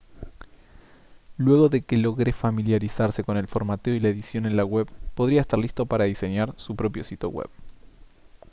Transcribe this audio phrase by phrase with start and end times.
[1.37, 5.41] luego de que logre familiarizarse con el formateo y la edición en la web podría
[5.41, 7.51] estar listo para diseñar su propio sitio web